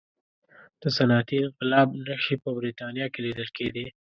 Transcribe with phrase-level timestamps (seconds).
[0.81, 3.85] د صنعتي انقلاب نښې په برتانیا کې لیدل کېدې.